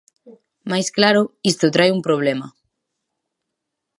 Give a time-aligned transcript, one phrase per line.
[0.71, 1.21] Mais claro,
[1.51, 2.47] isto trae un problema.